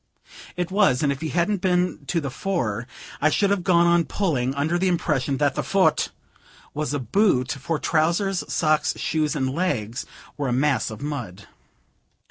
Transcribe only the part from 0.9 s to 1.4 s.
and if he